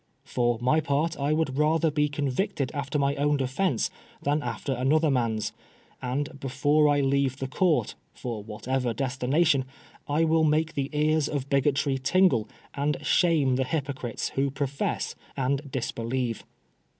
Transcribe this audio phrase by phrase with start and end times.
[0.23, 3.91] For my part, I would rather be con victed after my own defence
[4.23, 5.51] than after another man^s;
[6.01, 9.63] and be fore I leave the court, for whatever destination,
[10.07, 15.69] I will make the ears of bigotry tingle, and shame the hypocrites who profess and
[15.71, 16.45] disbelieve."